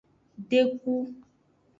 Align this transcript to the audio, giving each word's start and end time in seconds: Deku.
Deku. 0.49 0.95